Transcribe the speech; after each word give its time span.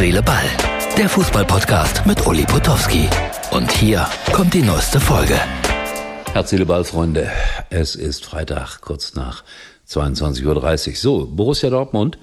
Seele, 0.00 0.22
Ball. 0.22 0.46
Der 0.96 1.10
Fußballpodcast 1.10 2.06
mit 2.06 2.26
Uli 2.26 2.46
Potowski. 2.46 3.06
Und 3.50 3.70
hier 3.70 4.06
kommt 4.32 4.54
die 4.54 4.62
neueste 4.62 4.98
Folge. 4.98 5.38
Herz, 6.32 6.48
Seele, 6.48 6.64
Ball, 6.64 6.84
Freunde. 6.84 7.30
Es 7.68 7.96
ist 7.96 8.24
Freitag, 8.24 8.80
kurz 8.80 9.14
nach 9.14 9.44
22.30 9.86 10.88
Uhr. 10.88 10.96
So, 10.96 11.26
Borussia 11.26 11.68
Dortmund 11.68 12.16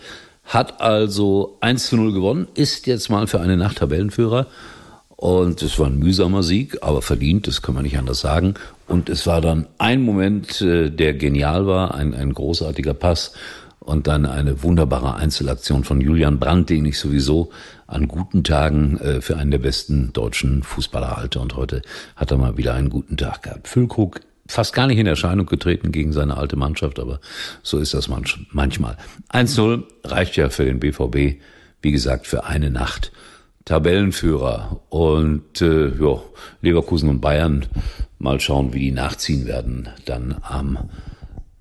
hat 0.43 0.81
also 0.81 1.57
1 1.61 1.89
zu 1.89 1.97
0 1.97 2.13
gewonnen, 2.13 2.47
ist 2.55 2.87
jetzt 2.87 3.11
mal 3.11 3.27
für 3.27 3.41
eine 3.41 3.57
Nacht 3.57 3.77
Tabellenführer. 3.77 4.47
Und 5.09 5.61
es 5.61 5.77
war 5.77 5.85
ein 5.85 5.99
mühsamer 5.99 6.41
Sieg, 6.41 6.79
aber 6.81 7.03
verdient, 7.03 7.45
das 7.45 7.61
kann 7.61 7.75
man 7.75 7.83
nicht 7.83 7.99
anders 7.99 8.21
sagen. 8.21 8.55
Und 8.87 9.07
es 9.07 9.27
war 9.27 9.39
dann 9.39 9.67
ein 9.77 10.01
Moment, 10.01 10.61
äh, 10.61 10.89
der 10.89 11.13
genial 11.13 11.67
war, 11.67 11.93
ein, 11.93 12.15
ein 12.15 12.33
großartiger 12.33 12.95
Pass 12.95 13.33
und 13.87 14.07
dann 14.07 14.25
eine 14.25 14.63
wunderbare 14.63 15.15
Einzelaktion 15.15 15.85
von 15.85 16.01
Julian 16.01 16.39
Brandt, 16.39 16.69
den 16.69 16.85
ich 16.85 16.99
sowieso 16.99 17.51
an 17.87 18.09
guten 18.09 18.43
Tagen 18.43 18.99
äh, 18.99 19.21
für 19.21 19.37
einen 19.37 19.49
der 19.49 19.59
besten 19.59 20.11
deutschen 20.11 20.61
Fußballer 20.61 21.15
halte. 21.15 21.39
Und 21.39 21.55
heute 21.55 21.81
hat 22.17 22.31
er 22.31 22.37
mal 22.37 22.57
wieder 22.57 22.73
einen 22.73 22.89
guten 22.89 23.15
Tag 23.15 23.43
gehabt. 23.43 23.69
Füllkrug 23.69 24.19
fast 24.45 24.73
gar 24.73 24.87
nicht 24.87 24.97
in 24.97 25.07
Erscheinung 25.07 25.45
getreten 25.45 25.93
gegen 25.93 26.11
seine 26.11 26.35
alte 26.35 26.57
Mannschaft, 26.57 26.99
aber 26.99 27.21
so 27.63 27.79
ist 27.79 27.93
das 27.93 28.09
manchmal. 28.09 28.97
1-0 29.31 29.83
reicht 30.03 30.35
ja 30.35 30.49
für 30.49 30.65
den 30.65 30.79
BVB, 30.79 31.41
wie 31.81 31.91
gesagt, 31.91 32.27
für 32.27 32.43
eine 32.43 32.69
Nacht. 32.69 33.13
Tabellenführer 33.63 34.81
und 34.89 35.61
äh, 35.61 35.89
ja, 35.97 36.21
Leverkusen 36.61 37.09
und 37.09 37.21
Bayern 37.21 37.65
mal 38.19 38.39
schauen, 38.41 38.73
wie 38.73 38.79
die 38.79 38.91
nachziehen 38.91 39.45
werden 39.45 39.89
dann 40.05 40.37
am 40.41 40.89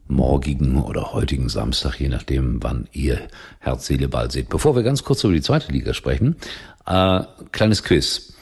morgigen 0.09 0.83
oder 0.83 1.13
heutigen 1.13 1.49
Samstag, 1.49 2.01
je 2.01 2.09
nachdem, 2.09 2.63
wann 2.63 2.89
ihr 2.93 3.21
Herz, 3.59 3.87
Seele, 3.87 4.09
Ball 4.09 4.31
seht. 4.31 4.49
Bevor 4.49 4.77
wir 4.77 4.83
ganz 4.83 5.05
kurz 5.05 5.25
über 5.25 5.33
die 5.33 5.41
zweite 5.41 5.73
Liga 5.73 5.95
sprechen, 5.95 6.37
äh, 6.87 7.21
kleines 7.53 7.83
Quiz. 7.83 8.35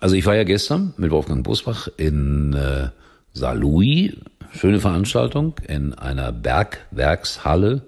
Also 0.00 0.14
ich 0.14 0.24
war 0.26 0.34
ja 0.34 0.44
gestern 0.44 0.94
mit 0.96 1.10
Wolfgang 1.10 1.44
Bosbach 1.44 1.88
in 1.96 2.54
äh, 2.54 2.88
Saarlouis, 3.34 4.12
schöne 4.52 4.80
Veranstaltung, 4.80 5.54
in 5.68 5.94
einer 5.94 6.32
Bergwerkshalle. 6.32 7.82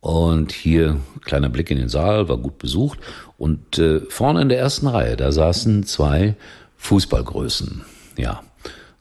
Und 0.00 0.52
hier 0.52 0.96
kleiner 1.24 1.48
Blick 1.48 1.70
in 1.70 1.78
den 1.78 1.88
Saal, 1.88 2.28
war 2.28 2.38
gut 2.38 2.58
besucht. 2.58 2.98
Und 3.36 3.78
äh, 3.78 4.00
vorne 4.08 4.42
in 4.42 4.48
der 4.48 4.58
ersten 4.58 4.86
Reihe, 4.86 5.16
da 5.16 5.32
saßen 5.32 5.84
zwei 5.84 6.36
Fußballgrößen. 6.76 7.82
Ja, 8.16 8.42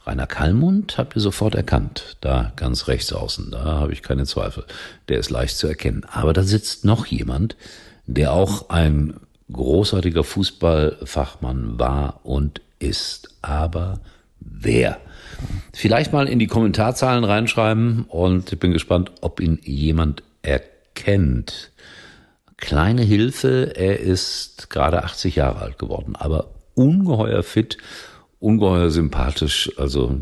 Rainer 0.07 0.27
Kallmund 0.27 0.97
habt 0.97 1.15
ihr 1.15 1.21
sofort 1.21 1.53
erkannt, 1.53 2.15
da 2.21 2.53
ganz 2.55 2.87
rechts 2.87 3.11
außen, 3.11 3.51
da 3.51 3.63
habe 3.63 3.91
ich 3.91 4.01
keine 4.01 4.25
Zweifel. 4.25 4.63
Der 5.09 5.19
ist 5.19 5.29
leicht 5.29 5.57
zu 5.57 5.67
erkennen. 5.67 6.05
Aber 6.09 6.31
da 6.31 6.43
sitzt 6.43 6.85
noch 6.85 7.05
jemand, 7.05 7.57
der 8.05 8.31
auch 8.31 8.69
ein 8.69 9.19
großartiger 9.51 10.23
Fußballfachmann 10.23 11.77
war 11.77 12.21
und 12.23 12.61
ist. 12.79 13.35
Aber 13.41 13.99
wer? 14.39 14.97
Vielleicht 15.73 16.13
mal 16.13 16.27
in 16.27 16.39
die 16.39 16.47
Kommentarzahlen 16.47 17.25
reinschreiben 17.25 18.05
und 18.07 18.51
ich 18.53 18.59
bin 18.59 18.71
gespannt, 18.71 19.11
ob 19.21 19.41
ihn 19.41 19.59
jemand 19.61 20.23
erkennt. 20.41 21.71
Kleine 22.55 23.03
Hilfe, 23.03 23.75
er 23.75 23.99
ist 23.99 24.69
gerade 24.69 25.03
80 25.03 25.35
Jahre 25.35 25.59
alt 25.59 25.77
geworden, 25.77 26.15
aber 26.15 26.51
ungeheuer 26.75 27.43
fit 27.43 27.77
ungeheuer 28.39 28.89
sympathisch. 28.89 29.71
Also 29.77 30.21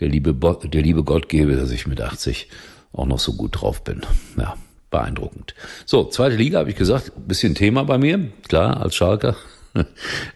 der 0.00 0.08
liebe, 0.08 0.32
Bo 0.32 0.54
der 0.54 0.82
liebe 0.82 1.04
Gott 1.04 1.28
gebe, 1.28 1.56
dass 1.56 1.70
ich 1.70 1.86
mit 1.86 2.00
80 2.00 2.48
auch 2.92 3.06
noch 3.06 3.18
so 3.18 3.34
gut 3.34 3.60
drauf 3.60 3.84
bin. 3.84 4.02
Ja, 4.36 4.56
beeindruckend. 4.90 5.54
So, 5.86 6.04
zweite 6.04 6.36
Liga 6.36 6.58
habe 6.58 6.70
ich 6.70 6.76
gesagt, 6.76 7.12
bisschen 7.26 7.54
Thema 7.54 7.84
bei 7.84 7.98
mir, 7.98 8.28
klar, 8.48 8.80
als 8.80 8.94
Schalker. 8.94 9.36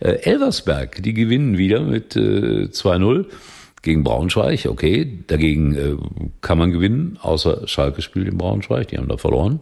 Äh, 0.00 0.12
Elversberg, 0.22 1.02
die 1.02 1.12
gewinnen 1.12 1.58
wieder 1.58 1.80
mit 1.80 2.16
äh, 2.16 2.68
2-0 2.70 3.26
gegen 3.82 4.02
Braunschweig. 4.02 4.64
Okay, 4.64 5.24
dagegen 5.26 5.74
äh, 5.74 5.96
kann 6.40 6.56
man 6.56 6.70
gewinnen, 6.72 7.18
außer 7.20 7.68
Schalke 7.68 8.00
spielt 8.00 8.28
in 8.28 8.38
Braunschweig, 8.38 8.88
die 8.88 8.96
haben 8.96 9.08
da 9.08 9.18
verloren. 9.18 9.60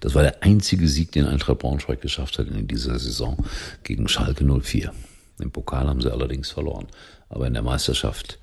Das 0.00 0.14
war 0.14 0.22
der 0.22 0.42
einzige 0.42 0.88
Sieg, 0.88 1.12
den 1.12 1.24
Eintracht 1.24 1.60
Braunschweig 1.60 2.02
geschafft 2.02 2.38
hat 2.38 2.48
in 2.48 2.68
dieser 2.68 2.98
Saison 2.98 3.38
gegen 3.82 4.08
Schalke 4.08 4.44
04. 4.44 4.92
Im 5.42 5.50
Pokal 5.50 5.88
haben 5.88 6.00
sie 6.00 6.10
allerdings 6.10 6.50
verloren. 6.50 6.86
Aber 7.28 7.46
in 7.46 7.54
der 7.54 7.62
Meisterschaft 7.62 8.38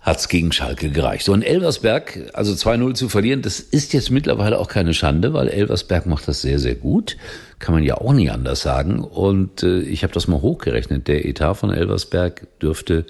hat's 0.00 0.28
gegen 0.28 0.52
Schalke 0.52 0.90
gereicht. 0.90 1.24
So 1.24 1.34
in 1.34 1.42
Elversberg, 1.42 2.30
also 2.32 2.52
2-0 2.52 2.94
zu 2.94 3.08
verlieren, 3.08 3.42
das 3.42 3.60
ist 3.60 3.92
jetzt 3.92 4.10
mittlerweile 4.10 4.58
auch 4.58 4.68
keine 4.68 4.94
Schande, 4.94 5.32
weil 5.32 5.48
Elversberg 5.48 6.06
macht 6.06 6.28
das 6.28 6.40
sehr, 6.40 6.58
sehr 6.58 6.76
gut. 6.76 7.16
Kann 7.58 7.74
man 7.74 7.82
ja 7.82 7.96
auch 7.96 8.12
nie 8.12 8.30
anders 8.30 8.62
sagen. 8.62 9.00
Und 9.00 9.62
äh, 9.62 9.80
ich 9.80 10.02
habe 10.04 10.12
das 10.12 10.28
mal 10.28 10.40
hochgerechnet. 10.40 11.08
Der 11.08 11.26
Etat 11.26 11.54
von 11.54 11.70
Elversberg 11.70 12.46
dürfte 12.60 13.06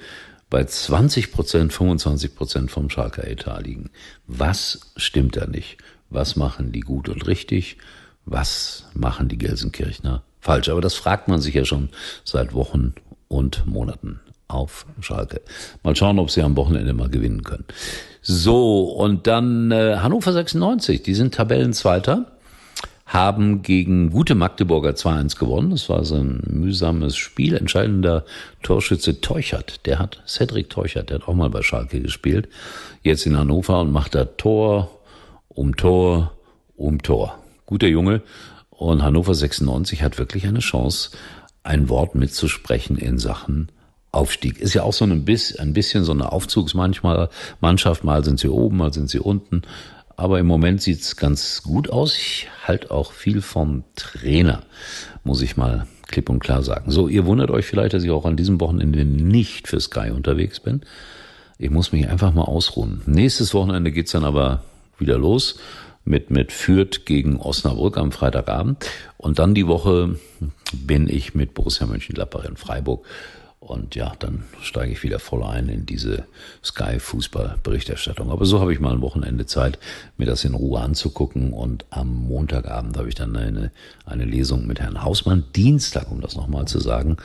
bei 0.50 0.64
20 0.64 1.30
Prozent, 1.30 1.72
25 1.72 2.34
Prozent 2.34 2.70
vom 2.70 2.88
Schalker 2.88 3.26
Etat 3.26 3.60
liegen. 3.60 3.90
Was 4.26 4.80
stimmt 4.96 5.36
da 5.36 5.46
nicht? 5.46 5.76
Was 6.10 6.36
machen 6.36 6.72
die 6.72 6.80
gut 6.80 7.08
und 7.10 7.26
richtig? 7.26 7.76
Was 8.24 8.86
machen 8.94 9.28
die 9.28 9.38
Gelsenkirchner 9.38 10.22
falsch. 10.40 10.68
Aber 10.68 10.80
das 10.80 10.94
fragt 10.94 11.28
man 11.28 11.40
sich 11.40 11.54
ja 11.54 11.64
schon 11.64 11.88
seit 12.24 12.54
Wochen 12.54 12.94
und 13.28 13.66
Monaten 13.66 14.20
auf 14.48 14.86
Schalke. 15.00 15.42
Mal 15.82 15.94
schauen, 15.94 16.18
ob 16.18 16.30
sie 16.30 16.42
am 16.42 16.56
Wochenende 16.56 16.94
mal 16.94 17.10
gewinnen 17.10 17.42
können. 17.42 17.64
So, 18.22 18.84
und 18.84 19.26
dann 19.26 19.70
äh, 19.70 19.96
Hannover 19.98 20.32
96, 20.32 21.02
die 21.02 21.14
sind 21.14 21.34
Tabellenzweiter, 21.34 22.32
haben 23.06 23.62
gegen 23.62 24.10
gute 24.10 24.34
Magdeburger 24.34 24.90
2-1 24.90 25.38
gewonnen. 25.38 25.70
Das 25.70 25.88
war 25.88 26.04
so 26.04 26.16
ein 26.16 26.42
mühsames 26.46 27.16
Spiel. 27.16 27.56
Entscheidender 27.56 28.24
Torschütze 28.62 29.20
Teuchert, 29.20 29.86
der 29.86 29.98
hat, 29.98 30.22
Cedric 30.26 30.68
Teuchert, 30.68 31.10
der 31.10 31.20
hat 31.20 31.28
auch 31.28 31.34
mal 31.34 31.48
bei 31.48 31.62
Schalke 31.62 32.00
gespielt, 32.00 32.48
jetzt 33.02 33.24
in 33.24 33.36
Hannover 33.36 33.80
und 33.80 33.92
macht 33.92 34.14
da 34.14 34.24
Tor 34.24 34.90
um 35.48 35.76
Tor 35.76 36.32
um 36.76 37.02
Tor. 37.02 37.38
Guter 37.66 37.88
Junge 37.88 38.22
und 38.78 39.02
Hannover 39.02 39.34
96 39.34 40.02
hat 40.02 40.18
wirklich 40.18 40.46
eine 40.46 40.60
Chance, 40.60 41.10
ein 41.64 41.88
Wort 41.88 42.14
mitzusprechen 42.14 42.96
in 42.96 43.18
Sachen 43.18 43.72
Aufstieg. 44.12 44.60
Ist 44.60 44.72
ja 44.72 44.84
auch 44.84 44.92
so 44.92 45.04
ein 45.04 45.24
bisschen, 45.24 45.58
ein 45.58 45.72
bisschen 45.72 46.04
so 46.04 46.12
eine 46.12 46.30
Aufzugsmannschaft. 46.30 48.04
Mal 48.04 48.24
sind 48.24 48.38
sie 48.38 48.48
oben, 48.48 48.76
mal 48.76 48.92
sind 48.92 49.10
sie 49.10 49.18
unten. 49.18 49.62
Aber 50.16 50.38
im 50.38 50.46
Moment 50.46 50.80
sieht's 50.80 51.16
ganz 51.16 51.62
gut 51.64 51.90
aus. 51.90 52.16
Ich 52.16 52.48
halte 52.64 52.92
auch 52.92 53.12
viel 53.12 53.42
vom 53.42 53.82
Trainer, 53.96 54.62
muss 55.24 55.42
ich 55.42 55.56
mal 55.56 55.88
klipp 56.06 56.30
und 56.30 56.38
klar 56.38 56.62
sagen. 56.62 56.92
So, 56.92 57.08
ihr 57.08 57.26
wundert 57.26 57.50
euch 57.50 57.66
vielleicht, 57.66 57.94
dass 57.94 58.04
ich 58.04 58.10
auch 58.12 58.24
an 58.26 58.36
diesem 58.36 58.60
Wochenende 58.60 59.04
nicht 59.04 59.66
für 59.66 59.80
Sky 59.80 60.10
unterwegs 60.10 60.60
bin. 60.60 60.82
Ich 61.58 61.70
muss 61.70 61.90
mich 61.90 62.08
einfach 62.08 62.32
mal 62.32 62.42
ausruhen. 62.42 63.02
Nächstes 63.06 63.54
Wochenende 63.54 63.90
geht's 63.90 64.12
dann 64.12 64.24
aber 64.24 64.62
wieder 64.98 65.18
los 65.18 65.56
mit, 66.08 66.30
mit 66.30 66.52
Fürth 66.52 67.04
gegen 67.04 67.38
Osnabrück 67.38 67.98
am 67.98 68.12
Freitagabend. 68.12 68.86
Und 69.16 69.38
dann 69.38 69.54
die 69.54 69.66
Woche 69.66 70.16
bin 70.72 71.08
ich 71.08 71.34
mit 71.34 71.54
Borussia 71.54 71.86
Mönchengladbach 71.86 72.44
in 72.44 72.56
Freiburg. 72.56 73.06
Und 73.60 73.96
ja, 73.96 74.14
dann 74.18 74.44
steige 74.62 74.92
ich 74.92 75.02
wieder 75.02 75.18
voll 75.18 75.42
ein 75.42 75.68
in 75.68 75.84
diese 75.84 76.24
Sky-Fußball-Berichterstattung. 76.64 78.30
Aber 78.30 78.46
so 78.46 78.60
habe 78.60 78.72
ich 78.72 78.80
mal 78.80 78.92
ein 78.92 79.02
Wochenende 79.02 79.46
Zeit, 79.46 79.78
mir 80.16 80.26
das 80.26 80.44
in 80.44 80.54
Ruhe 80.54 80.80
anzugucken. 80.80 81.52
Und 81.52 81.84
am 81.90 82.14
Montagabend 82.14 82.96
habe 82.96 83.08
ich 83.08 83.14
dann 83.14 83.36
eine, 83.36 83.70
eine 84.06 84.24
Lesung 84.24 84.66
mit 84.66 84.80
Herrn 84.80 85.02
Hausmann. 85.02 85.44
Dienstag, 85.54 86.10
um 86.10 86.20
das 86.20 86.36
nochmal 86.36 86.66
zu 86.66 86.78
sagen, 86.78 87.18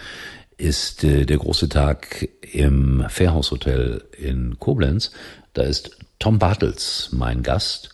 ist 0.58 1.04
äh, 1.04 1.26
der 1.26 1.38
große 1.38 1.70
Tag 1.70 2.28
im 2.52 3.06
Fairhaus-Hotel 3.08 4.04
in 4.18 4.60
Koblenz. 4.60 5.12
Da 5.54 5.64
ist 5.64 5.98
Tom 6.20 6.40
Bartels 6.40 7.10
mein 7.12 7.44
Gast. 7.44 7.93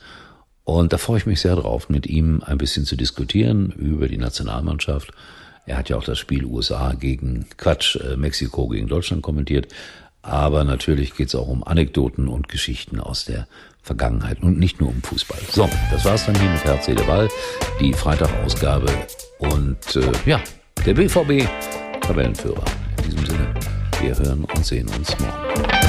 Und 0.64 0.94
da 0.94 0.98
freue 0.98 1.18
ich 1.18 1.26
mich 1.26 1.42
sehr 1.42 1.56
drauf, 1.56 1.90
mit 1.90 2.06
ihm 2.08 2.44
ein 2.46 2.58
bisschen 2.58 2.86
zu 2.86 2.96
diskutieren 2.96 3.72
über 3.72 4.08
die 4.08 4.18
Nationalmannschaft. 4.18 5.12
Er 5.66 5.78
hat 5.78 5.90
ja 5.90 5.98
auch 5.98 6.04
das 6.04 6.18
Spiel 6.18 6.46
USA 6.46 6.94
gegen 6.94 7.46
Quatsch, 7.58 7.96
äh, 7.96 8.18
Mexiko 8.18 8.68
gegen 8.68 8.88
Deutschland 8.88 9.22
kommentiert. 9.22 9.68
Aber 10.22 10.64
natürlich 10.64 11.16
geht 11.16 11.30
es 11.30 11.36
auch 11.36 11.48
um 11.48 11.64
Anekdoten 11.64 12.28
und 12.28 12.50
Geschichten 12.50 13.00
aus 13.00 13.26
der 13.26 13.48
Vergangenheit 13.82 14.42
und 14.44 14.60
nicht 14.60 14.80
nur 14.80 14.90
um 14.90 15.02
Fußball. 15.02 15.40
So, 15.50 15.70
das 15.92 16.06
war's 16.06 16.26
dann 16.26 16.40
hier 16.40 16.50
mit 16.50 16.64
Herz, 16.64 16.86
Seele, 16.86 17.04
Ball, 17.04 17.30
die 17.80 17.94
Freitagausgabe 17.94 18.92
und 19.40 19.96
äh, 19.96 20.12
ja, 20.26 20.42
der 20.86 20.94
BVB 20.94 21.48
Tabellenführer. 22.02 22.66
In 22.98 23.12
diesem 23.12 23.26
Sinne, 23.26 23.54
wir 24.02 24.18
hören 24.18 24.44
und 24.44 24.66
sehen 24.66 24.88
uns 24.90 25.18
morgen. 25.20 25.89